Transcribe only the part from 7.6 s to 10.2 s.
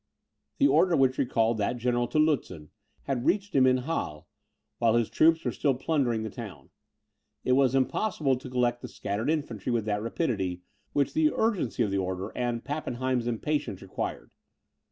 impossible to collect the scattered infantry with that